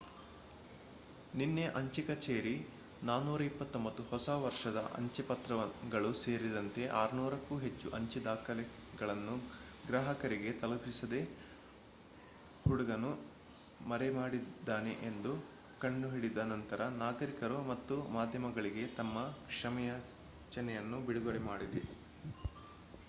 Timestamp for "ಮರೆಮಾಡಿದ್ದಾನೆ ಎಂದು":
13.85-15.33